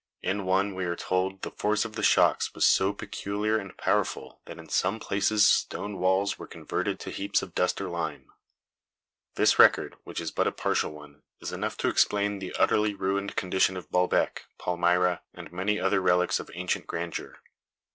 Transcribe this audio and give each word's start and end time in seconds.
In 0.23 0.45
one, 0.47 0.73
we 0.73 0.85
are 0.85 0.95
told 0.95 1.43
the 1.43 1.51
force 1.51 1.85
of 1.85 1.93
the 1.95 2.01
shocks 2.01 2.55
was 2.55 2.65
so 2.65 2.91
peculiar 2.91 3.57
and 3.59 3.77
powerful 3.77 4.41
that 4.45 4.57
in 4.57 4.67
some 4.67 4.99
places 4.99 5.45
stone 5.45 5.99
walls 5.99 6.39
were 6.39 6.47
converted 6.47 6.99
to 7.01 7.11
heaps 7.11 7.43
of 7.43 7.53
dust 7.53 7.79
or 7.79 7.87
lime. 7.87 8.25
[Illustration: 8.25 8.31
RUINS 8.31 8.71
NEAR 8.71 9.11
NINEVEH.] 9.11 9.35
This 9.35 9.59
record, 9.59 9.95
which 10.03 10.19
is 10.19 10.31
but 10.31 10.47
a 10.47 10.51
partial 10.51 10.91
one, 10.91 11.21
is 11.39 11.51
enough 11.53 11.77
to 11.77 11.87
explain 11.87 12.39
the 12.39 12.55
utterly 12.55 12.95
ruined 12.95 13.35
condition 13.35 13.77
of 13.77 13.91
Baalbec, 13.91 14.47
Palmyra, 14.57 15.21
and 15.35 15.51
many 15.51 15.79
other 15.79 16.01
relics 16.01 16.39
of 16.39 16.49
ancient 16.55 16.87
grandeur. 16.87 17.37